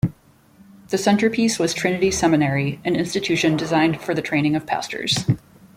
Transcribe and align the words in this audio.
The 0.89 0.97
center-piece 0.97 1.59
was 1.59 1.75
Trinity 1.75 2.09
Seminary, 2.09 2.79
an 2.83 2.95
institution 2.95 3.55
designed 3.55 4.01
for 4.01 4.15
the 4.15 4.21
training 4.23 4.55
of 4.55 4.65
pastors. 4.65 5.25